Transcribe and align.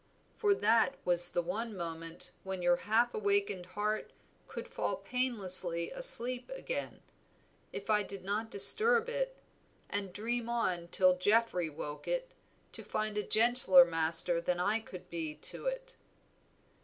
For 0.35 0.55
that 0.55 0.95
was 1.05 1.29
the 1.29 1.43
one 1.43 1.77
moment 1.77 2.31
when 2.41 2.63
your 2.63 2.77
half 2.89 3.13
awakened 3.13 3.67
heart 3.67 4.11
could 4.47 4.67
fall 4.67 4.95
painlessly 4.95 5.91
asleep 5.91 6.49
again, 6.55 7.03
if 7.71 7.87
I 7.87 8.01
did 8.01 8.23
not 8.23 8.49
disturb 8.49 9.09
it, 9.09 9.37
and 9.91 10.11
dream 10.11 10.49
on 10.49 10.87
till 10.87 11.19
Geoffrey 11.19 11.69
woke 11.69 12.07
it, 12.07 12.33
to 12.71 12.83
find 12.83 13.15
a 13.15 13.21
gentler 13.21 13.85
master 13.85 14.41
than 14.41 14.59
I 14.59 14.79
could 14.79 15.07
be 15.11 15.35
to 15.35 15.67
it." 15.67 15.95